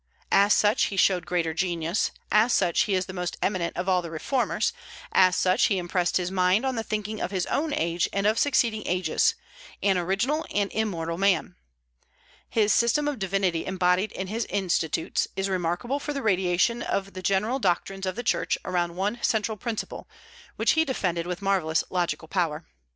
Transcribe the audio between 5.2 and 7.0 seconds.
such he impressed his mind on the